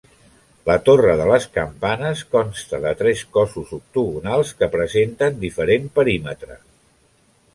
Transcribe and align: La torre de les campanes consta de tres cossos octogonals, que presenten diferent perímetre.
La 0.67 0.75
torre 0.85 1.11
de 1.19 1.25
les 1.31 1.43
campanes 1.57 2.23
consta 2.35 2.79
de 2.87 2.93
tres 3.03 3.21
cossos 3.37 3.75
octogonals, 3.79 4.53
que 4.61 4.69
presenten 4.79 5.39
diferent 5.47 5.89
perímetre. 6.01 6.61